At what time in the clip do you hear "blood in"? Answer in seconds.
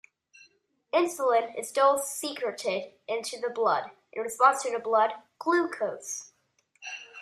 3.51-4.23